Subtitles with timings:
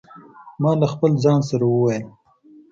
[0.61, 2.05] ما له خپل ځانه سره وویل.